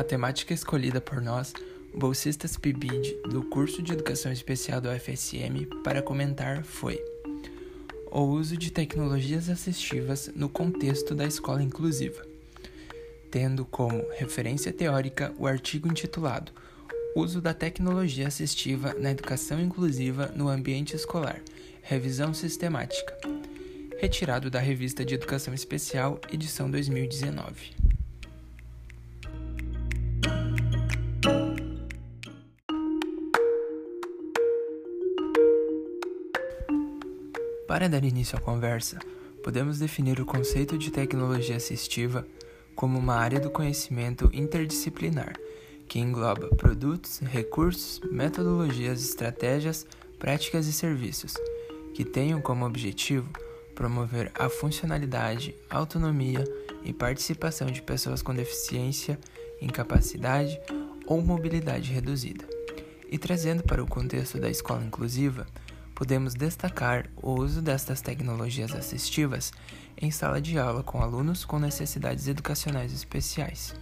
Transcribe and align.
A 0.00 0.02
temática 0.02 0.54
escolhida 0.54 0.98
por 0.98 1.20
nós, 1.20 1.52
bolsistas 1.94 2.56
PIBID 2.56 3.20
do 3.28 3.42
curso 3.42 3.82
de 3.82 3.92
Educação 3.92 4.32
Especial 4.32 4.80
da 4.80 4.94
UFSM, 4.94 5.66
para 5.84 6.00
comentar 6.00 6.64
foi 6.64 6.98
o 8.10 8.22
uso 8.22 8.56
de 8.56 8.72
tecnologias 8.72 9.50
assistivas 9.50 10.30
no 10.34 10.48
contexto 10.48 11.14
da 11.14 11.26
escola 11.26 11.62
inclusiva, 11.62 12.26
tendo 13.30 13.66
como 13.66 14.02
referência 14.12 14.72
teórica 14.72 15.34
o 15.36 15.46
artigo 15.46 15.86
intitulado 15.86 16.50
Uso 17.14 17.42
da 17.42 17.52
tecnologia 17.52 18.26
assistiva 18.26 18.94
na 18.98 19.10
educação 19.10 19.60
inclusiva 19.60 20.32
no 20.34 20.48
ambiente 20.48 20.96
escolar, 20.96 21.42
revisão 21.82 22.32
sistemática, 22.32 23.14
retirado 24.00 24.48
da 24.48 24.60
Revista 24.60 25.04
de 25.04 25.14
Educação 25.14 25.52
Especial, 25.52 26.18
edição 26.32 26.70
2019. 26.70 27.79
Para 37.70 37.88
dar 37.88 38.02
início 38.02 38.36
à 38.36 38.40
conversa, 38.40 38.98
podemos 39.44 39.78
definir 39.78 40.20
o 40.20 40.26
conceito 40.26 40.76
de 40.76 40.90
tecnologia 40.90 41.54
assistiva 41.54 42.26
como 42.74 42.98
uma 42.98 43.14
área 43.14 43.38
do 43.38 43.48
conhecimento 43.48 44.28
interdisciplinar 44.32 45.34
que 45.86 46.00
engloba 46.00 46.48
produtos, 46.56 47.20
recursos, 47.20 48.00
metodologias, 48.10 49.00
estratégias, 49.00 49.86
práticas 50.18 50.66
e 50.66 50.72
serviços 50.72 51.34
que 51.94 52.04
tenham 52.04 52.40
como 52.40 52.66
objetivo 52.66 53.30
promover 53.72 54.32
a 54.34 54.48
funcionalidade, 54.48 55.54
autonomia 55.70 56.42
e 56.84 56.92
participação 56.92 57.68
de 57.68 57.82
pessoas 57.82 58.20
com 58.20 58.34
deficiência, 58.34 59.16
incapacidade 59.62 60.60
ou 61.06 61.22
mobilidade 61.22 61.92
reduzida. 61.92 62.44
E 63.08 63.16
trazendo 63.16 63.62
para 63.62 63.80
o 63.80 63.86
contexto 63.86 64.40
da 64.40 64.50
escola 64.50 64.84
inclusiva, 64.84 65.46
podemos 66.00 66.32
destacar 66.32 67.10
o 67.14 67.32
uso 67.32 67.60
destas 67.60 68.00
tecnologias 68.00 68.72
assistivas 68.72 69.52
em 70.00 70.10
sala 70.10 70.40
de 70.40 70.58
aula 70.58 70.82
com 70.82 71.02
alunos 71.02 71.44
com 71.44 71.58
necessidades 71.58 72.26
educacionais 72.26 72.90
especiais. 72.90 73.74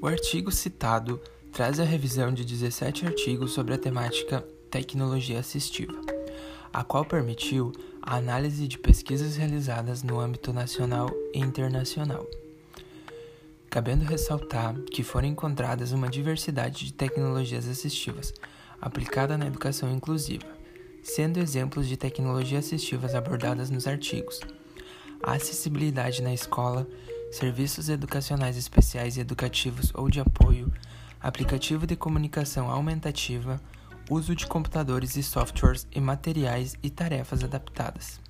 O 0.00 0.06
artigo 0.06 0.52
citado 0.52 1.20
traz 1.52 1.80
a 1.80 1.84
revisão 1.84 2.32
de 2.32 2.44
17 2.44 3.06
artigos 3.06 3.50
sobre 3.50 3.74
a 3.74 3.78
temática 3.78 4.40
tecnologia 4.70 5.40
assistiva, 5.40 6.00
a 6.72 6.84
qual 6.84 7.04
permitiu 7.04 7.72
a 8.00 8.14
análise 8.18 8.68
de 8.68 8.78
pesquisas 8.78 9.34
realizadas 9.34 10.04
no 10.04 10.20
âmbito 10.20 10.52
nacional 10.52 11.10
e 11.34 11.40
internacional 11.40 12.24
cabendo 13.70 14.04
ressaltar 14.04 14.74
que 14.90 15.02
foram 15.02 15.28
encontradas 15.28 15.92
uma 15.92 16.08
diversidade 16.08 16.86
de 16.86 16.92
tecnologias 16.92 17.68
assistivas 17.68 18.32
aplicada 18.80 19.36
na 19.36 19.46
educação 19.46 19.92
inclusiva, 19.92 20.46
sendo 21.02 21.38
exemplos 21.38 21.88
de 21.88 21.96
tecnologias 21.96 22.66
assistivas 22.66 23.14
abordadas 23.14 23.70
nos 23.70 23.86
artigos: 23.86 24.40
a 25.22 25.32
acessibilidade 25.32 26.22
na 26.22 26.32
escola, 26.32 26.86
serviços 27.30 27.88
educacionais 27.88 28.56
especiais 28.56 29.16
e 29.16 29.20
educativos 29.20 29.92
ou 29.94 30.10
de 30.10 30.20
apoio, 30.20 30.72
aplicativo 31.20 31.86
de 31.86 31.96
comunicação 31.96 32.70
aumentativa, 32.70 33.60
uso 34.08 34.34
de 34.34 34.46
computadores 34.46 35.16
e 35.16 35.22
softwares 35.22 35.86
e 35.92 36.00
materiais 36.00 36.76
e 36.82 36.90
tarefas 36.90 37.42
adaptadas. 37.42 38.25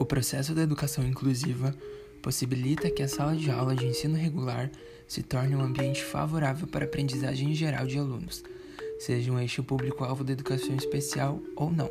O 0.00 0.04
processo 0.06 0.54
da 0.54 0.62
educação 0.62 1.06
inclusiva 1.06 1.76
possibilita 2.22 2.90
que 2.90 3.02
a 3.02 3.08
sala 3.08 3.36
de 3.36 3.50
aula 3.50 3.76
de 3.76 3.86
ensino 3.86 4.16
regular 4.16 4.70
se 5.06 5.22
torne 5.22 5.54
um 5.54 5.60
ambiente 5.60 6.02
favorável 6.02 6.66
para 6.66 6.86
a 6.86 6.88
aprendizagem 6.88 7.54
geral 7.54 7.86
de 7.86 7.98
alunos, 7.98 8.42
seja 8.98 9.30
um 9.30 9.38
eixo 9.38 9.62
público-alvo 9.62 10.24
da 10.24 10.32
educação 10.32 10.74
especial 10.74 11.38
ou 11.54 11.70
não. 11.70 11.90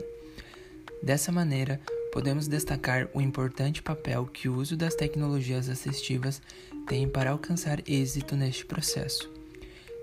Dessa 1.04 1.32
maneira, 1.32 1.80
podemos 2.12 2.48
destacar 2.48 3.08
o 3.14 3.22
importante 3.22 3.84
papel 3.84 4.26
que 4.26 4.50
o 4.50 4.56
uso 4.56 4.76
das 4.76 4.96
tecnologias 4.96 5.70
assistivas 5.70 6.42
tem 6.88 7.08
para 7.08 7.30
alcançar 7.30 7.88
êxito 7.88 8.36
neste 8.36 8.66
processo, 8.66 9.30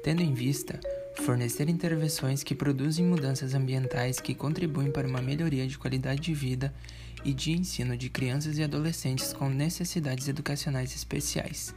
tendo 0.05 0.23
em 0.23 0.33
vista 0.33 0.79
fornecer 1.23 1.69
intervenções 1.69 2.43
que 2.43 2.55
produzem 2.55 3.05
mudanças 3.05 3.55
ambientais 3.55 4.21
que 4.21 4.35
contribuem 4.35 4.91
para 4.91 5.09
uma 5.09 5.21
melhoria 5.21 5.67
de 5.67 5.79
qualidade 5.79 6.21
de 6.21 6.35
vida 6.35 6.73
e 7.25 7.33
de 7.33 7.53
ensino 7.53 7.97
de 7.97 8.09
crianças 8.09 8.59
e 8.59 8.63
adolescentes 8.63 9.33
com 9.33 9.49
necessidades 9.49 10.29
educacionais 10.29 10.95
especiais. 10.95 11.75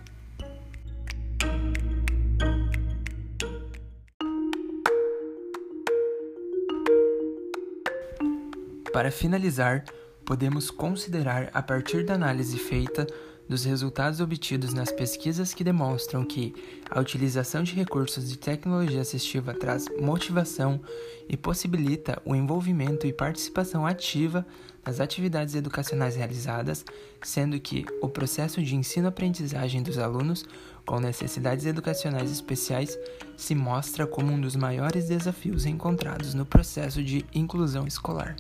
Para 8.94 9.11
finalizar, 9.11 9.85
podemos 10.25 10.69
considerar, 10.69 11.50
a 11.53 11.61
partir 11.61 12.06
da 12.06 12.16
análise 12.16 12.57
feita 12.57 13.07
dos 13.49 13.65
resultados 13.65 14.21
obtidos 14.21 14.73
nas 14.75 14.91
pesquisas 14.91 15.55
que 15.55 15.63
demonstram 15.63 16.23
que 16.23 16.53
a 16.87 16.99
utilização 16.99 17.63
de 17.63 17.73
recursos 17.73 18.29
de 18.29 18.37
tecnologia 18.37 19.01
assistiva 19.01 19.55
traz 19.55 19.87
motivação 19.99 20.79
e 21.27 21.35
possibilita 21.35 22.21
o 22.23 22.35
envolvimento 22.35 23.07
e 23.07 23.11
participação 23.11 23.88
ativa 23.88 24.45
nas 24.85 24.99
atividades 24.99 25.55
educacionais 25.55 26.15
realizadas, 26.15 26.85
sendo 27.23 27.59
que 27.59 27.85
o 28.01 28.07
processo 28.07 28.61
de 28.61 28.75
ensino-aprendizagem 28.75 29.81
dos 29.81 29.97
alunos 29.97 30.45
com 30.85 30.99
necessidades 30.99 31.65
educacionais 31.65 32.31
especiais 32.31 32.97
se 33.35 33.55
mostra 33.55 34.05
como 34.05 34.31
um 34.31 34.39
dos 34.39 34.55
maiores 34.55 35.07
desafios 35.07 35.65
encontrados 35.65 36.33
no 36.33 36.45
processo 36.45 37.03
de 37.03 37.25
inclusão 37.33 37.88
escolar. 37.88 38.35